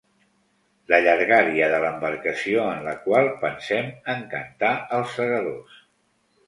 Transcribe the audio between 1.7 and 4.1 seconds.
de l'embarcació en la qual pensem